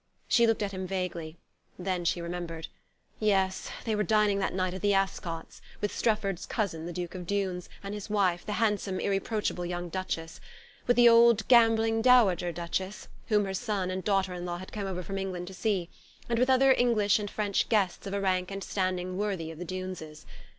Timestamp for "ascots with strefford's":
4.95-6.47